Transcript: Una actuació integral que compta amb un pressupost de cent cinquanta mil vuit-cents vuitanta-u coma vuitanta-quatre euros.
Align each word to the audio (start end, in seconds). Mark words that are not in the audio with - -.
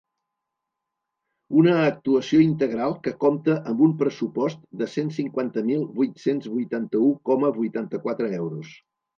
Una 1.63 1.73
actuació 1.89 2.39
integral 2.45 2.95
que 3.07 3.13
compta 3.25 3.59
amb 3.73 3.85
un 3.89 3.93
pressupost 4.01 4.65
de 4.81 4.89
cent 4.97 5.13
cinquanta 5.21 5.65
mil 5.71 5.87
vuit-cents 6.01 6.51
vuitanta-u 6.57 7.15
coma 7.31 7.55
vuitanta-quatre 7.63 8.35
euros. 8.43 8.75